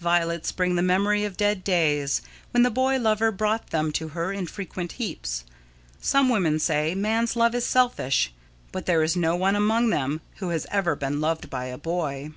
Violets 0.00 0.50
bring 0.50 0.76
the 0.76 0.82
memory 0.82 1.26
of 1.26 1.36
dead 1.36 1.62
days, 1.62 2.22
when 2.52 2.62
the 2.62 2.70
boy 2.70 2.98
lover 2.98 3.30
brought 3.30 3.66
them 3.68 3.92
to 3.92 4.08
her 4.16 4.32
in 4.32 4.46
fragrant 4.46 4.92
heaps. 4.92 5.44
Some 6.00 6.30
women 6.30 6.58
say 6.58 6.94
man's 6.94 7.36
love 7.36 7.54
is 7.54 7.66
selfish, 7.66 8.32
but 8.72 8.86
there 8.86 9.02
is 9.02 9.14
no 9.14 9.36
one 9.36 9.54
among 9.56 9.90
them 9.90 10.22
who 10.36 10.48
has 10.48 10.66
ever 10.70 10.96
been 10.96 11.20
loved 11.20 11.50
by 11.50 11.66
a 11.66 11.76
boy. 11.76 12.30